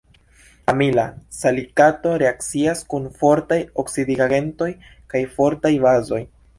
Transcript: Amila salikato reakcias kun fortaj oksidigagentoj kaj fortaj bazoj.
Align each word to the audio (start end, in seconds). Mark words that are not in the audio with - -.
Amila 0.71 1.03
salikato 1.39 2.15
reakcias 2.23 2.83
kun 2.95 3.07
fortaj 3.23 3.61
oksidigagentoj 3.87 4.75
kaj 5.15 5.27
fortaj 5.39 5.77
bazoj. 5.89 6.25